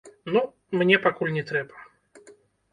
Ну, 0.35 0.41
мне 0.83 0.97
пакуль 1.05 1.35
не 1.37 1.45
трэба. 1.53 1.87